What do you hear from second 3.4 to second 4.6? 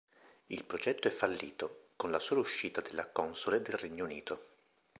nel Regno Unito.